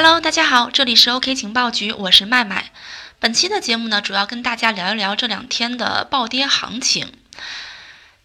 [0.00, 2.70] Hello，大家好，这里是 OK 情报局，我是麦麦。
[3.18, 7.12] 本期的节目呢，主要跟大家聊一聊这两天的暴跌行情。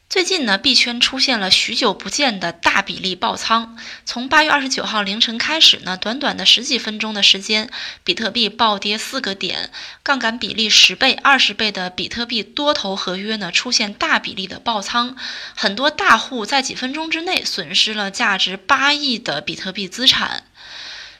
[0.07, 3.75] 最近呢，币圈出现了许久不见的大比例爆仓。
[4.05, 7.71] 从八月二十九号凌晨开始呢，短短的十几分钟的时间，
[8.03, 9.71] 比特币暴跌四个点，
[10.03, 15.17] 杠杆比例十倍、二十倍的比特币多头合约呢出现大比例的爆仓，
[15.55, 20.43] 很多大户在几分钟之内损失了价值八亿的比特币资产。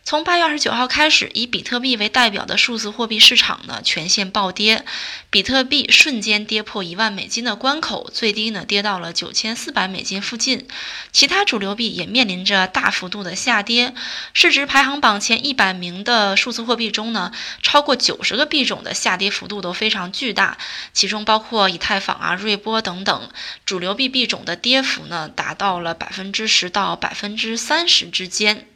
[0.05, 4.84] 从八月二十九号开始，以比特币为代表的数字货币市场呢全线暴跌，
[5.30, 10.67] 比特币瞬间跌破一万美金的关口，最低呢跌到了九千四百美金附近。
[11.13, 13.95] 其他主流币也面临着大幅度的下跌，
[14.34, 20.58] 市值排行榜前一百名的数字货币中呢，超过九十个币种的下跌幅度都非常巨大，
[20.91, 23.30] 其中包括以太坊啊、瑞波等等
[23.66, 28.67] 主流币币种的跌幅呢达到了百分之十到百分之三十之间。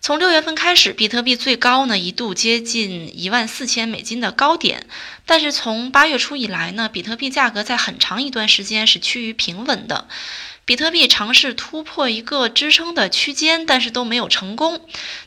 [0.00, 4.86] 从六月份开始，比特币最高呢一度接近一万四千美金的高点，
[5.26, 10.08] 但是从八月初以来呢，比特币价格在很长一段时间是趋于平稳的。
[10.64, 14.80] 比特币尝试突破一个支撑的区间，但是都没有成功，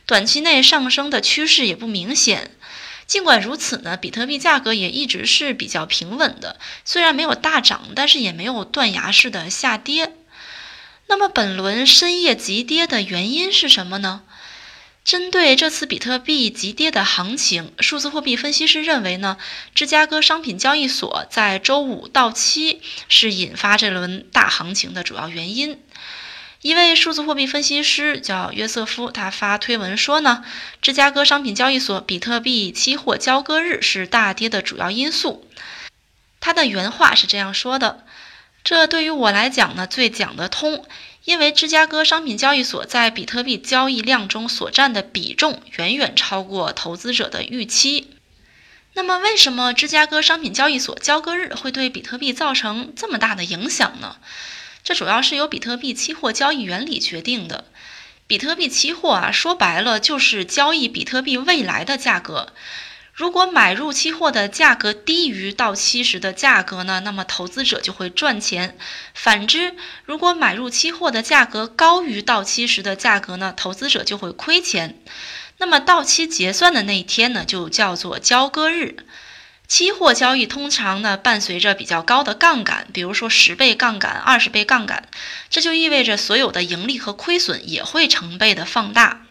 [0.06, 2.50] 短期内上升的趋势也不明显。
[3.06, 10.14] 尽管如此呢，比特币价格也一直是比较平稳的，虽然没有大涨，但是也没有断崖式的下跌。
[11.08, 14.22] 那么本轮深夜急跌的原因是什么呢？
[15.04, 19.36] 针对这次比特币急跌的行情，数字货币分析师认为呢，
[19.74, 25.82] 芝加哥商品交易所在周五到期是引发这轮大行情的主要原因。
[26.60, 30.44] 一位数字货币分析师叫约瑟夫，他发推文说呢，
[30.80, 35.44] 芝加哥商品交易所比特币期货交割日是大跌的主要因素。
[36.38, 38.04] 他的原话是这样说的
[38.62, 40.86] ：“这对于我来讲呢，最讲得通。”
[41.24, 48.10] 因为芝加哥商品交易所在比特币交易量中所占的比重远远超过投资者的预期。
[48.94, 54.16] 那么，为什么芝加哥商品交易所交割日会对比特币造成这么大的影响呢？
[54.84, 57.66] 这主要是由比特币期货交易原理决定的。
[58.26, 62.52] 比特币期货啊，说白了就是交易比特币未来的价格。
[63.12, 68.70] 如果买入期货的价格低于到期时的价格呢，那么投资者就会赚钱；
[69.14, 74.98] 反之，如果买入期货的价格高于到期时的价格呢，投资者就会亏钱。
[75.58, 78.96] 那么到期结算的那一天呢，就叫做交割日。
[79.68, 85.08] 期货交易通常呢伴随着比较高的杠杆，比如说十倍杠杆、二十倍杠杆，
[85.50, 89.26] 这就意味着所有的盈利和亏损也会成倍的放大。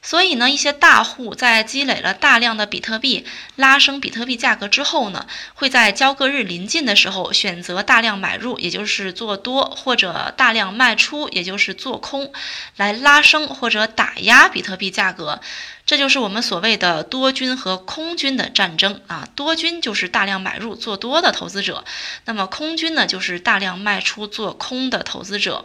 [0.00, 3.26] 所以呢，一些大户在积累了大量的比特币，
[3.56, 12.32] 拉升比特币价格之后呢，会在交割日临近的时候选择大量买入，也就是做多，或者大量卖出，也就是做空，
[12.76, 15.40] 来拉升或者打压比特币价格。
[15.84, 19.26] 这就是我们所谓的多军和空军的战争啊。
[19.34, 21.84] 多军就是大量买入做多的投资者，
[22.26, 25.64] 那么空军呢，就是大量卖出做空的投资者。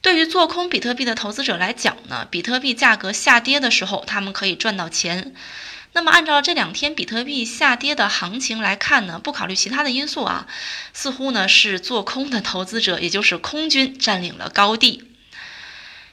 [0.00, 5.34] 对于做空比特币的投资者来讲呢，比特币价格下跌的时候，他们可以赚到钱。
[5.92, 10.46] 那么按照这两天比特币下跌的行情来看呢，不考虑其他的因素啊，
[10.92, 15.04] 似乎呢是做空的投资者，也就是空军占领了高地。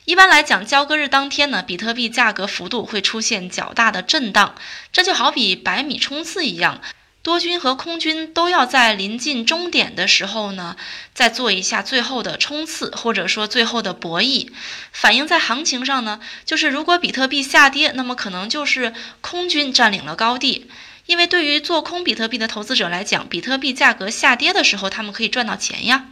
[0.06, 4.56] 一般来讲，交割日当天呢，比特币价格幅度会出现较大的震荡，
[4.92, 6.82] 这就好比百米冲刺一样。
[7.26, 10.76] 多军和空军都要在临近终点的时候呢，
[11.12, 14.50] 再做一下最后的冲刺，或者说最后的博弈。
[14.92, 20.70] 反映在行情上呢，就是如果比特币下跌，那么可能就是空军占领了高地，
[21.08, 26.06] 因为对于做空比特币的投资者来讲，比特币价格下跌的时候，他们可以赚到钱呀。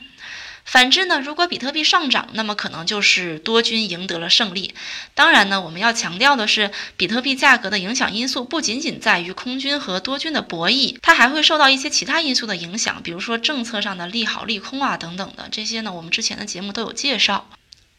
[0.65, 4.73] 反之呢，如果比特币上涨，那么可能就是多军赢得了胜利。
[5.13, 15.47] 当然呢，我们要强调的是，比特币价格的影响因素不仅仅在于空军和多军的博弈，它还会受到一些其他因素的影响，比如说政策上的利好、利空啊等等的。
[15.51, 17.49] 这些呢，我们之前的节目都有介绍。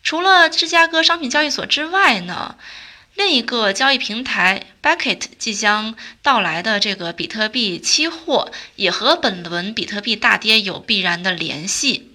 [0.03, 2.57] 除了芝加哥商品交易所之外呢，
[3.15, 12.11] 另一个交易平台 Bucket 即将到来的这个比特币期货，也和本轮比特币大跌有必然的联系。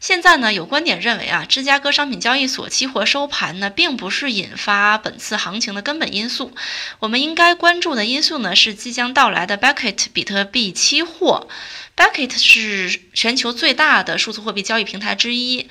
[0.00, 6.54] 现在呢，有观点认为啊，芝加哥商品交易所期货收盘呢，并不是引发本次行情的根本因素。
[7.00, 11.48] 我们应该关注的因素呢，是即将到来的 Bucket 比特币期货。
[11.96, 15.68] Bucket 是全球最大的数字货币交易平台之一。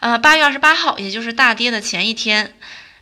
[0.00, 2.54] 呃，八月二十八号，也就是大跌的前一天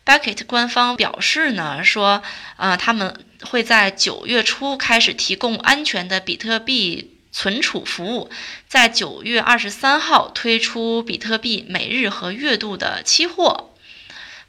[0.05, 2.25] ，Bucket 官方表示呢，说，
[2.57, 7.20] 呃，他们会在九月初开始提供安全的比特币。
[7.33, 8.31] 存储服务
[8.69, 13.71] 在九月二十三号推出比特币每日和月度的期货。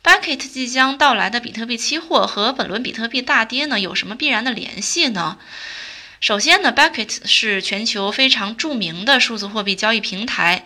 [0.03, 5.37] Bucket 即将到来的比特币期货和本轮比特币大跌呢有什么必然的联系呢？
[6.19, 10.63] 首先呢，Bucket 是全球非常著名的数字货币交易平台。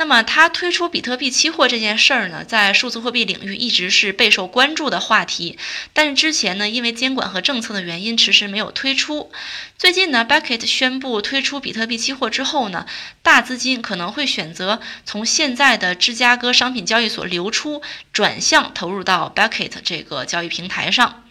[0.00, 5.58] 那么，它推出比特币期货这件事儿呢，在数字货币领域一直是备受关注的话题。
[5.92, 9.32] 但是之前呢，因为监管和政策的原因，迟迟没有推出。
[9.76, 12.86] 最近呢，Bucket 宣布推出比特币期货之后呢，
[13.22, 21.24] 大资金可能会选择从现在的芝加哥商品交易所流出，转向投入到 Bucket 这个交易平台上。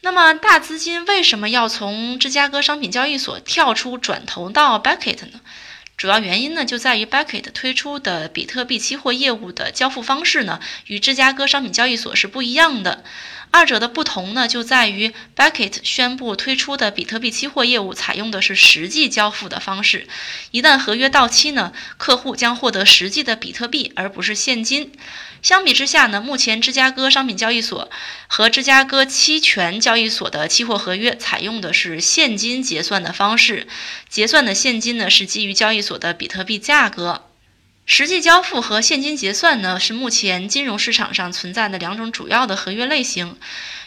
[0.00, 5.40] 那么，大资金为什么要从芝加哥商品交易所跳出，转投到 Bucket 呢？
[6.02, 10.58] 主要原因呢，就在于 b a c k e t 推出的比特币期货业务的交付方式呢，
[10.88, 13.04] 与芝加哥商品交易所是不一样的。
[13.54, 20.08] 二者的不同呢，就在于 Bucket 宣布推出的比特币期货业务采用的是实际交付的方式。
[20.52, 24.90] 一旦合约到期呢，客户将获得实际的比特币，而不是现金。
[25.42, 27.90] 相比之下呢，目前芝加哥商品交易所
[28.26, 33.68] 和芝加哥期权交易所的期货合约采用的是现金结算的方式，
[34.08, 37.31] 结算的现金呢是基于交易所的比特币价格。
[37.84, 43.36] 实际交付和现金结算呢，是目前金融市场上存在的两种主要的合约类型。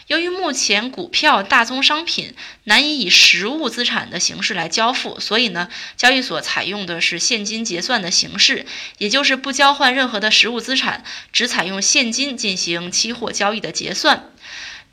[0.06, 2.34] 由于目前股票、大宗商品
[2.64, 8.66] 难以以实物资产的形式来交付，所以呢，交易所采用的是现金结算的形式，
[8.98, 11.02] 也就是不交换任何的实物资产，
[11.32, 14.30] 只采用现金进行期货交易的结算。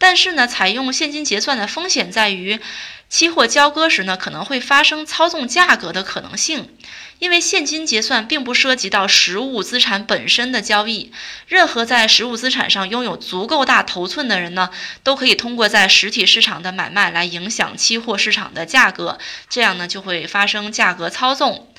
[0.04, 2.60] 但是呢，采用现金结算的风险在于，
[3.08, 6.68] 期货交割时呢，可能会发生操纵价格的可能性。
[7.20, 11.14] 因为现金结算并不涉及到实物资产本身的交易，
[11.48, 14.72] 任何在实物资产上拥有足够大头寸的人呢，
[15.04, 19.18] 都可以通过在实体市场的买卖来影响期货市场的价格，
[19.48, 21.70] 这样呢就会发生价格操纵。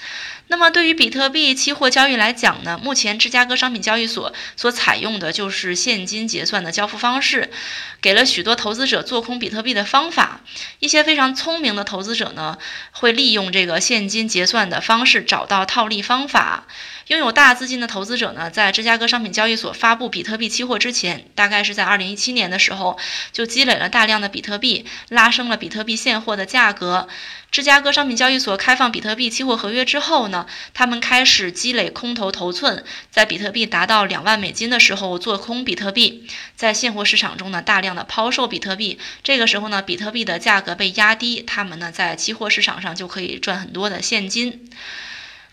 [0.46, 7.50] 那么对于比特币期货交易来讲呢，目前芝加哥商品交易所所采用的就是现金结算的交付方式，
[8.00, 10.42] 给了许多投资者做空比特币的方法。
[10.80, 12.58] 一些非常聪明的投资者呢，
[12.92, 16.64] 会利用这个现金结算的方式找到套利方法。
[17.08, 22.98] 拥有大资金的投资者呢，在芝加哥商品交易所发布比特币期货之前，大概是在二零一七年的时候，
[23.32, 27.08] 就积累了大量的比特币，拉升了比特币现货的价格。
[27.54, 38.98] 芝加哥商品交易所开放比特币期货合约之后呢，他们开始积累空头头寸，在比特币达到两万美金的时候做空比特币，在现货市场中呢大量的抛售比特币。
[39.22, 44.68] 这个时候呢，比特币的价格被压低，他们呢在期货市场上就可以赚很多的现金。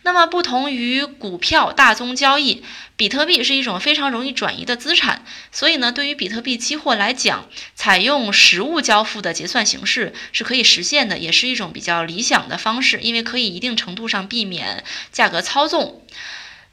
[0.03, 2.63] 那么，不同于股票大宗交易，
[2.95, 5.23] 比特币是一种非常容易转移的资产。
[5.51, 16.03] 所以呢，对于比特币期货来讲，采用实物交付的结算形式是可以实现的，也是一种比较理想的方式，因为可以一定程度上避免价格操纵。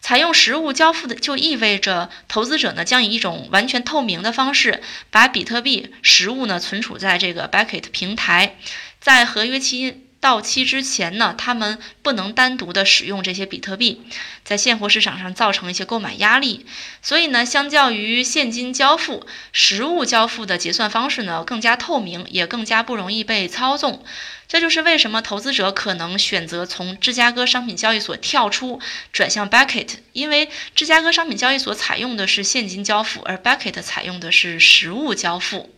[0.01, 4.81] 采用实物交付的，就意味着投资者呢将以一种完全透明的方式，
[5.11, 8.57] 把比特币实物呢存储在这个 Bucket 平台，
[9.01, 10.08] 在合约期。
[10.21, 14.03] 到期之前呢，他们不能单独的使用这些比特币，
[14.43, 16.67] 在现货市场上造成一些购买压力。
[17.01, 24.05] 所以呢，相较于现金交付、实物交付的结算方式呢，更加透明，也更加不容易被操纵。
[24.49, 28.81] 这就是为什么投资者可能选择从芝加哥商品交易所跳出，
[29.13, 35.78] 转向 Bucket，因为芝加哥商品交易所采用的是现金交付，而 Bucket 采用的是实物交付。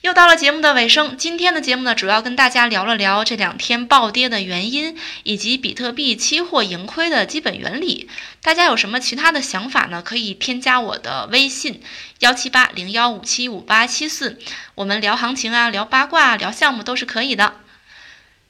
[0.00, 8.08] 又到了节目的尾声，今天的节目呢，主要跟大家聊了聊这两天暴跌的原因，以及比特币期货盈亏的基本原理。
[8.40, 10.00] 大家有什么其他的想法呢？
[10.00, 11.82] 可以添加我的微信
[12.20, 14.38] 幺七八零幺五七五八七四，
[14.76, 17.56] 我们聊行情啊，聊八卦，啊聊项目都是可以的。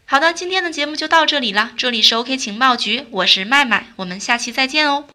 [0.05, 5.07] 好的，今天的节目就到这里了，这里是 OK 情报局，我是麦麦，我们下期再见哦。